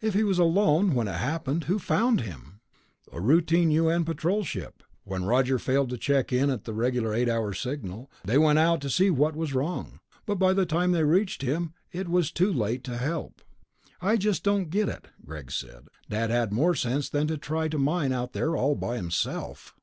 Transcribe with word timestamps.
"If 0.00 0.14
he 0.14 0.24
was 0.24 0.38
alone 0.38 0.94
when 0.94 1.08
it 1.08 1.16
happened, 1.16 1.64
who 1.64 1.78
found 1.78 2.22
him?" 2.22 2.60
"A 3.12 3.20
routine 3.20 3.70
U.N. 3.70 4.06
Patrol 4.06 4.42
ship. 4.42 4.82
When 5.04 5.26
Roger 5.26 5.58
failed 5.58 5.90
to 5.90 5.98
check 5.98 6.32
in 6.32 6.48
at 6.48 6.64
the 6.64 6.72
regular 6.72 7.12
eight 7.12 7.28
hour 7.28 7.52
signal, 7.52 8.10
they 8.24 8.38
went 8.38 8.58
out 8.58 8.80
to 8.80 8.88
see 8.88 9.10
what 9.10 9.36
was 9.36 9.52
wrong. 9.52 10.00
But 10.24 10.36
by 10.36 10.54
the 10.54 10.64
time 10.64 10.92
they 10.92 11.04
reached 11.04 11.42
him, 11.42 11.74
it 11.92 12.08
was 12.08 12.32
too 12.32 12.50
late 12.50 12.82
to 12.84 12.96
help." 12.96 13.42
"I 14.00 14.16
just 14.16 14.42
don't 14.42 14.70
get 14.70 14.88
it," 14.88 15.08
Greg 15.22 15.50
said. 15.52 15.88
"Dad 16.08 16.30
had 16.30 16.50
more 16.50 16.74
sense 16.74 17.10
than 17.10 17.26
to 17.26 17.36
try 17.36 17.68
to 17.68 17.76
mine 17.76 18.10
out 18.14 18.32
there 18.32 18.56
all 18.56 18.74
by 18.76 18.96
himself." 18.96 19.74